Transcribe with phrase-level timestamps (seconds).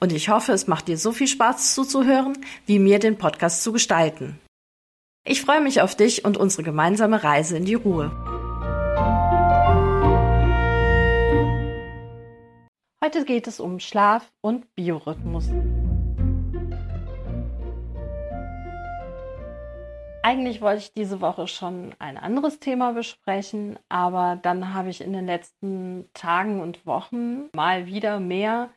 [0.00, 2.36] Und ich hoffe, es macht dir so viel Spaß zuzuhören,
[2.66, 4.38] wie mir den Podcast zu gestalten.
[5.26, 8.10] Ich freue mich auf dich und unsere gemeinsame Reise in die Ruhe.
[13.02, 15.50] Heute geht es um Schlaf und Biorhythmus.
[20.22, 25.12] Eigentlich wollte ich diese Woche schon ein anderes Thema besprechen, aber dann habe ich in
[25.12, 28.70] den letzten Tagen und Wochen mal wieder mehr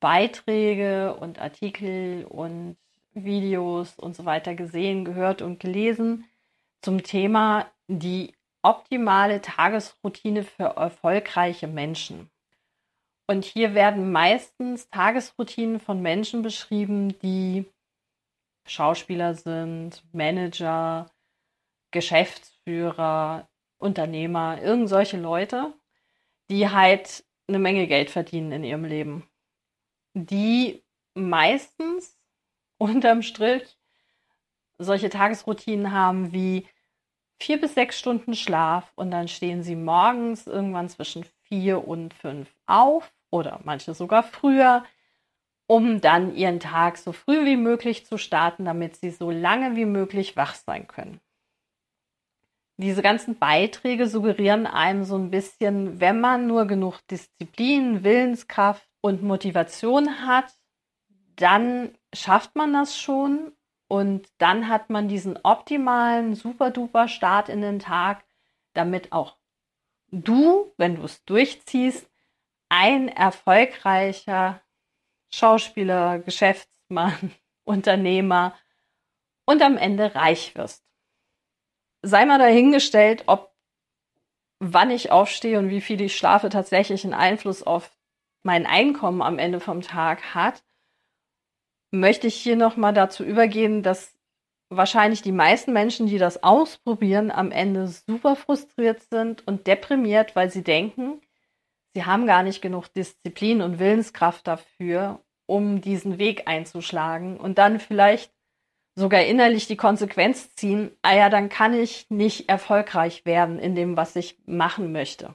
[0.00, 2.76] Beiträge und Artikel und
[3.12, 6.24] Videos und so weiter gesehen, gehört und gelesen
[6.82, 12.30] zum Thema die optimale Tagesroutine für erfolgreiche Menschen.
[13.26, 17.64] Und hier werden meistens Tagesroutinen von Menschen beschrieben, die
[18.66, 21.06] Schauspieler sind, Manager,
[21.90, 25.72] Geschäftsführer, Unternehmer, irgend solche Leute,
[26.50, 29.29] die halt eine Menge Geld verdienen in ihrem Leben
[30.14, 30.82] die
[31.14, 32.18] meistens
[32.78, 33.76] unterm Strich
[34.78, 36.66] solche Tagesroutinen haben wie
[37.38, 42.48] vier bis sechs Stunden Schlaf und dann stehen sie morgens irgendwann zwischen vier und fünf
[42.66, 44.84] auf oder manche sogar früher,
[45.66, 49.84] um dann ihren Tag so früh wie möglich zu starten, damit sie so lange wie
[49.84, 51.20] möglich wach sein können.
[52.80, 59.22] Diese ganzen Beiträge suggerieren einem so ein bisschen, wenn man nur genug Disziplin, Willenskraft und
[59.22, 60.54] Motivation hat,
[61.36, 63.52] dann schafft man das schon
[63.86, 68.24] und dann hat man diesen optimalen, super duper Start in den Tag,
[68.72, 69.36] damit auch
[70.10, 72.10] du, wenn du es durchziehst,
[72.70, 74.62] ein erfolgreicher
[75.28, 77.32] Schauspieler, Geschäftsmann,
[77.64, 78.54] Unternehmer
[79.44, 80.89] und am Ende reich wirst.
[82.02, 83.54] Sei mal dahingestellt, ob
[84.58, 87.90] wann ich aufstehe und wie viel ich schlafe tatsächlich einen Einfluss auf
[88.42, 90.62] mein Einkommen am Ende vom Tag hat,
[91.90, 94.14] möchte ich hier nochmal dazu übergehen, dass
[94.70, 100.50] wahrscheinlich die meisten Menschen, die das ausprobieren, am Ende super frustriert sind und deprimiert, weil
[100.50, 101.20] sie denken,
[101.94, 107.36] sie haben gar nicht genug Disziplin und Willenskraft dafür, um diesen Weg einzuschlagen.
[107.38, 108.32] Und dann vielleicht
[109.00, 113.96] sogar innerlich die Konsequenz ziehen, ah ja, dann kann ich nicht erfolgreich werden in dem,
[113.96, 115.34] was ich machen möchte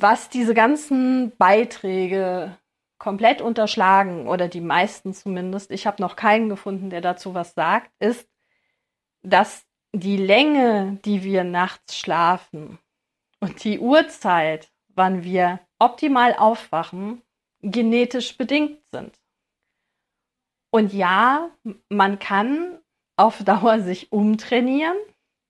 [0.00, 2.56] was diese ganzen Beiträge
[2.98, 7.90] komplett unterschlagen oder die meisten zumindest, ich habe noch keinen gefunden, der dazu was sagt,
[7.98, 8.28] ist,
[9.22, 12.78] dass die Länge, die wir nachts schlafen
[13.40, 17.22] und die Uhrzeit, wann wir optimal aufwachen,
[17.60, 19.12] genetisch bedingt sind.
[20.72, 21.50] Und ja,
[21.88, 22.80] man kann
[23.16, 24.96] auf Dauer sich umtrainieren.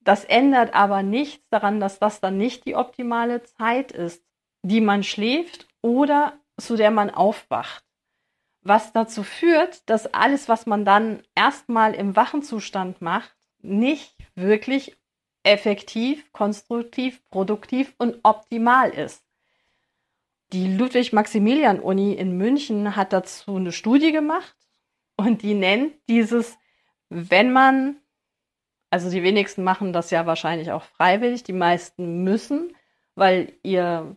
[0.00, 4.22] Das ändert aber nichts daran, dass das dann nicht die optimale Zeit ist
[4.62, 7.84] die man schläft oder zu der man aufwacht.
[8.62, 14.96] Was dazu führt, dass alles, was man dann erstmal im wachen Zustand macht, nicht wirklich
[15.44, 19.24] effektiv, konstruktiv, produktiv und optimal ist.
[20.52, 24.56] Die Ludwig-Maximilian-Uni in München hat dazu eine Studie gemacht
[25.18, 26.56] und die nennt dieses,
[27.10, 27.96] wenn man,
[28.88, 32.74] also die wenigsten machen das ja wahrscheinlich auch freiwillig, die meisten müssen,
[33.16, 34.16] weil ihr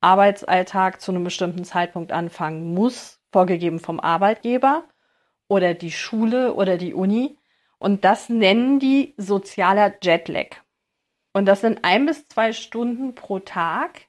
[0.00, 4.84] Arbeitsalltag zu einem bestimmten Zeitpunkt anfangen muss, vorgegeben vom Arbeitgeber
[5.48, 7.38] oder die Schule oder die Uni.
[7.78, 10.56] Und das nennen die sozialer Jetlag.
[11.32, 14.06] Und das sind ein bis zwei Stunden pro Tag,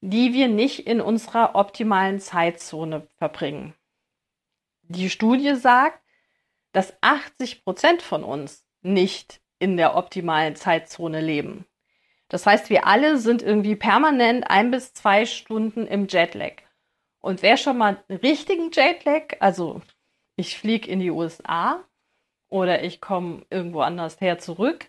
[0.00, 3.74] die wir nicht in unserer optimalen Zeitzone verbringen.
[4.90, 6.02] Die Studie sagt,
[6.72, 11.66] dass 80 Prozent von uns nicht in der optimalen Zeitzone leben.
[12.28, 16.62] Das heißt, wir alle sind irgendwie permanent ein bis zwei Stunden im Jetlag.
[17.20, 19.82] Und wer schon mal einen richtigen Jetlag, also
[20.36, 21.84] ich fliege in die USA
[22.48, 24.86] oder ich komme irgendwo anders her zurück,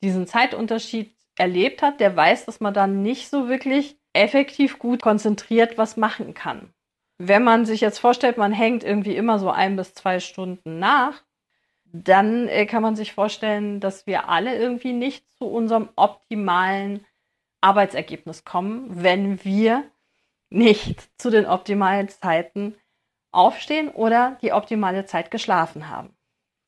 [0.00, 5.76] diesen Zeitunterschied erlebt hat, der weiß, dass man dann nicht so wirklich effektiv gut konzentriert
[5.76, 6.72] was machen kann.
[7.22, 11.22] Wenn man sich jetzt vorstellt, man hängt irgendwie immer so ein bis zwei Stunden nach,
[11.84, 17.04] dann äh, kann man sich vorstellen, dass wir alle irgendwie nicht zu unserem optimalen
[17.60, 19.84] Arbeitsergebnis kommen, wenn wir
[20.48, 22.74] nicht zu den optimalen Zeiten
[23.32, 26.16] aufstehen oder die optimale Zeit geschlafen haben.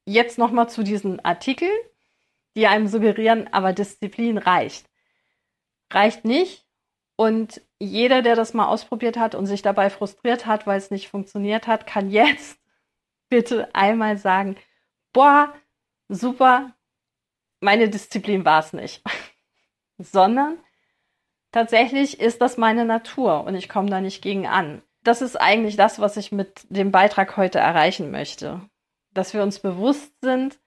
[0.04, 1.72] Jetzt nochmal zu diesen Artikeln,
[2.56, 4.84] die einem suggerieren, aber Disziplin reicht.
[5.90, 6.66] Reicht nicht.
[7.16, 11.08] Und jeder, der das mal ausprobiert hat und sich dabei frustriert hat, weil es nicht
[11.08, 12.58] funktioniert hat, kann jetzt
[13.28, 14.56] bitte einmal sagen,
[15.12, 15.52] boah,
[16.08, 16.72] super,
[17.60, 19.02] meine Disziplin war es nicht.
[19.98, 20.58] Sondern
[21.50, 24.82] tatsächlich ist das meine Natur und ich komme da nicht gegen an.
[25.02, 28.60] Das ist eigentlich das, was ich mit dem Beitrag heute erreichen möchte.
[29.12, 30.60] Dass wir uns bewusst sind,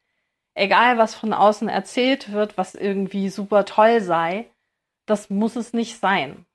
[0.53, 4.49] egal was von außen erzählt wird, was irgendwie super toll sei,
[5.05, 6.45] das muss es nicht sein.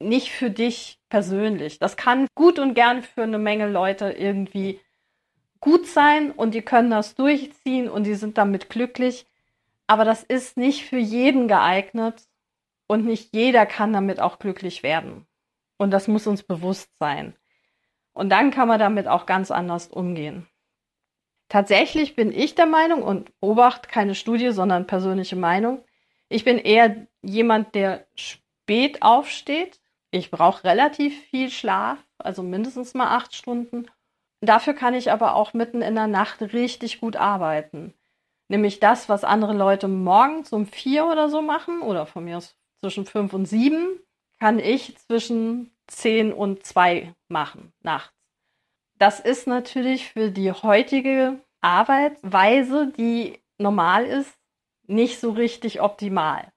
[0.00, 1.78] Nicht für dich persönlich.
[1.78, 4.80] Das kann gut und gern für eine Menge Leute irgendwie
[5.60, 9.26] gut sein und die können das durchziehen und die sind damit glücklich.
[9.86, 12.26] Aber das ist nicht für jeden geeignet
[12.86, 15.26] und nicht jeder kann damit auch glücklich werden.
[15.76, 17.34] Und das muss uns bewusst sein.
[18.12, 20.46] Und dann kann man damit auch ganz anders umgehen.
[21.48, 25.84] Tatsächlich bin ich der Meinung, und Obacht, keine Studie, sondern persönliche Meinung,
[26.28, 29.79] ich bin eher jemand, der spät aufsteht.
[30.10, 33.86] Ich brauche relativ viel Schlaf, also mindestens mal acht Stunden.
[34.40, 37.94] Dafür kann ich aber auch mitten in der Nacht richtig gut arbeiten.
[38.48, 42.56] Nämlich das, was andere Leute morgens um vier oder so machen, oder von mir aus
[42.80, 44.00] zwischen fünf und sieben,
[44.40, 48.14] kann ich zwischen zehn und zwei machen nachts.
[48.98, 54.36] Das ist natürlich für die heutige Arbeitsweise, die normal ist,
[54.86, 56.52] nicht so richtig optimal.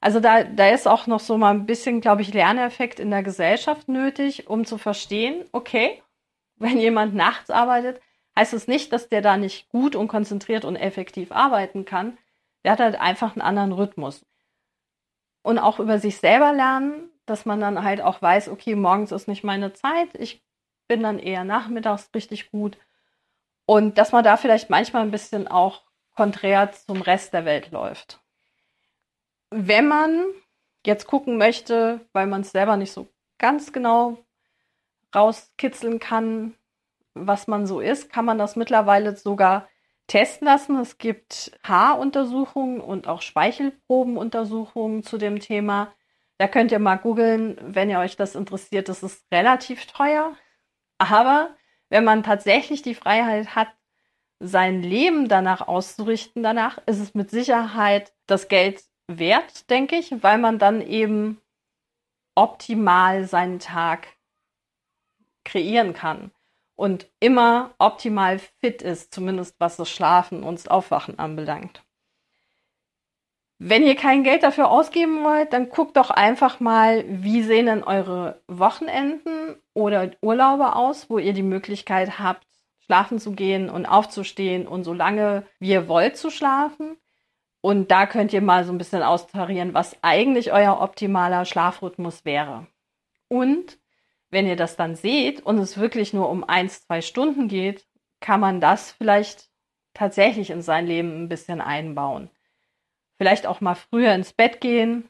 [0.00, 3.22] Also da, da ist auch noch so mal ein bisschen, glaube ich, Lerneffekt in der
[3.22, 6.02] Gesellschaft nötig, um zu verstehen, okay,
[6.56, 8.00] wenn jemand nachts arbeitet,
[8.36, 12.16] heißt es nicht, dass der da nicht gut und konzentriert und effektiv arbeiten kann.
[12.64, 14.24] Der hat halt einfach einen anderen Rhythmus.
[15.42, 19.28] Und auch über sich selber lernen, dass man dann halt auch weiß, okay, morgens ist
[19.28, 20.44] nicht meine Zeit, ich
[20.86, 22.78] bin dann eher nachmittags richtig gut.
[23.66, 25.82] Und dass man da vielleicht manchmal ein bisschen auch
[26.14, 28.20] konträr zum Rest der Welt läuft.
[29.50, 30.24] Wenn man
[30.86, 33.08] jetzt gucken möchte, weil man es selber nicht so
[33.38, 34.18] ganz genau
[35.14, 36.54] rauskitzeln kann,
[37.14, 39.68] was man so ist, kann man das mittlerweile sogar
[40.06, 40.76] testen lassen.
[40.78, 45.92] Es gibt Haaruntersuchungen und auch Speichelprobenuntersuchungen zu dem Thema.
[46.38, 48.88] Da könnt ihr mal googeln, wenn ihr euch das interessiert.
[48.88, 50.34] Das ist relativ teuer.
[50.98, 51.56] Aber
[51.88, 53.68] wenn man tatsächlich die Freiheit hat,
[54.40, 60.38] sein Leben danach auszurichten, danach ist es mit Sicherheit das Geld wert, denke ich, weil
[60.38, 61.40] man dann eben
[62.34, 64.06] optimal seinen Tag
[65.44, 66.30] kreieren kann
[66.76, 71.82] und immer optimal fit ist, zumindest was das Schlafen und das Aufwachen anbelangt.
[73.60, 77.82] Wenn ihr kein Geld dafür ausgeben wollt, dann guckt doch einfach mal, wie sehen denn
[77.82, 82.46] eure Wochenenden oder Urlaube aus, wo ihr die Möglichkeit habt,
[82.78, 86.96] schlafen zu gehen und aufzustehen und so lange wie ihr wollt zu schlafen.
[87.60, 92.66] Und da könnt ihr mal so ein bisschen austarieren, was eigentlich euer optimaler Schlafrhythmus wäre.
[93.28, 93.78] Und
[94.30, 97.86] wenn ihr das dann seht und es wirklich nur um eins, zwei Stunden geht,
[98.20, 99.48] kann man das vielleicht
[99.94, 102.30] tatsächlich in sein Leben ein bisschen einbauen.
[103.16, 105.08] Vielleicht auch mal früher ins Bett gehen.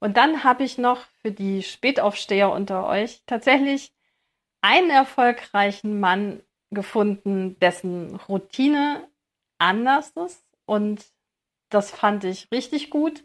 [0.00, 3.92] Und dann habe ich noch für die Spätaufsteher unter euch tatsächlich
[4.62, 9.08] einen erfolgreichen Mann gefunden, dessen Routine
[9.58, 10.49] anders ist.
[10.70, 11.04] Und
[11.68, 13.24] das fand ich richtig gut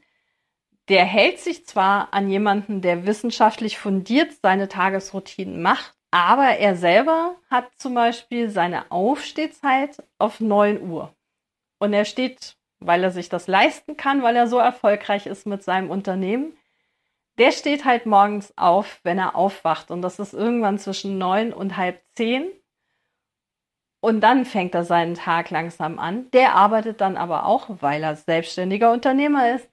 [0.89, 7.35] der hält sich zwar an jemanden, der wissenschaftlich fundiert seine Tagesroutinen macht, aber er selber
[7.49, 11.13] hat zum Beispiel seine Aufstehzeit auf 9 Uhr.
[11.79, 15.63] Und er steht, weil er sich das leisten kann, weil er so erfolgreich ist mit
[15.63, 16.55] seinem Unternehmen,
[17.37, 19.91] der steht halt morgens auf, wenn er aufwacht.
[19.91, 22.49] Und das ist irgendwann zwischen neun und halb zehn.
[24.05, 26.29] Und dann fängt er seinen Tag langsam an.
[26.29, 29.67] Der arbeitet dann aber auch, weil er selbstständiger Unternehmer ist,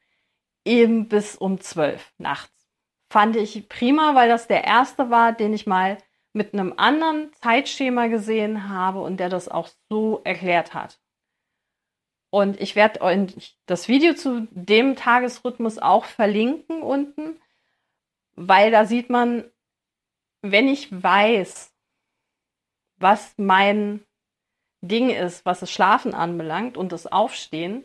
[0.64, 2.66] eben bis um zwölf nachts.
[3.10, 5.98] Fand ich prima, weil das der erste war, den ich mal
[6.32, 10.98] mit einem anderen Zeitschema gesehen habe und der das auch so erklärt hat.
[12.30, 17.38] Und ich werde euch das Video zu dem Tagesrhythmus auch verlinken unten,
[18.34, 19.44] weil da sieht man,
[20.40, 21.70] wenn ich weiß,
[22.96, 24.02] was mein
[24.82, 27.84] Ding ist, was das Schlafen anbelangt und das Aufstehen,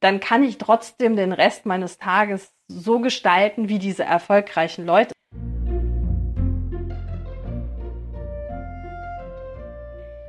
[0.00, 5.12] dann kann ich trotzdem den Rest meines Tages so gestalten wie diese erfolgreichen Leute.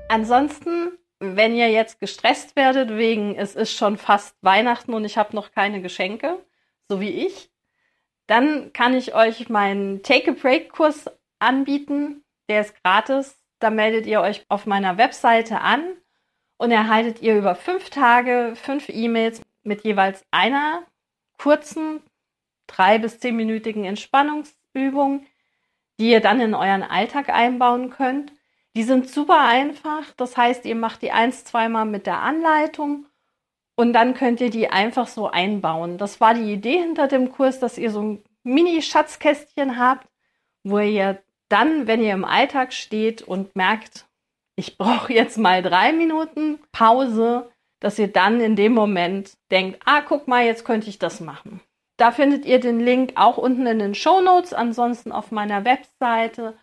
[0.07, 5.35] Ansonsten, wenn ihr jetzt gestresst werdet wegen es ist schon fast Weihnachten und ich habe
[5.35, 6.37] noch keine Geschenke,
[6.89, 7.49] so wie ich,
[8.27, 11.05] dann kann ich euch meinen Take a Break Kurs
[11.39, 12.23] anbieten.
[12.49, 13.40] Der ist gratis.
[13.61, 15.83] Da meldet ihr euch auf meiner Webseite an
[16.57, 20.83] und erhaltet ihr über fünf Tage fünf E-Mails mit jeweils einer
[21.37, 22.01] kurzen,
[22.67, 25.25] drei bis zehnminütigen Entspannungsübung,
[25.99, 28.33] die ihr dann in euren Alltag einbauen könnt.
[28.75, 30.11] Die sind super einfach.
[30.17, 33.05] Das heißt, ihr macht die eins, zweimal mit der Anleitung
[33.75, 35.99] und dann könnt ihr die einfach so einbauen.
[35.99, 40.07] Das war die Idee hinter dem Kurs, dass ihr so ein Mini-Schatzkästchen habt,
[40.63, 44.05] wo ihr dann, wenn ihr im Alltag steht und merkt,
[44.55, 50.01] ich brauche jetzt mal drei Minuten Pause, dass ihr dann in dem Moment denkt, ah,
[50.01, 51.61] guck mal, jetzt könnte ich das machen.
[51.97, 56.57] Da findet ihr den Link auch unten in den Show Notes, ansonsten auf meiner Webseite.